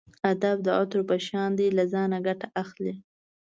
ادب 0.33 0.57
د 0.63 0.67
عطرو 0.79 1.01
په 1.09 1.15
شان 1.27 1.49
دی 1.59 1.67
له 1.77 1.83
ځانه 1.93 2.17
ګټه 2.27 2.47
اخلئ. 2.63 2.93